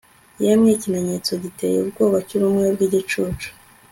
Yemwe 0.43 0.69
ikimenyetso 0.73 1.31
giteye 1.43 1.77
ubwoba 1.83 2.17
cyubumwe 2.27 2.67
bwigicucu 2.75 3.49